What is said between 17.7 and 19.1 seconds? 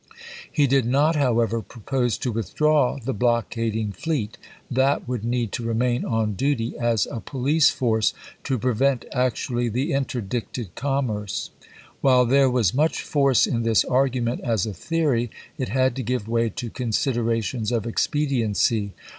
of ex pediency.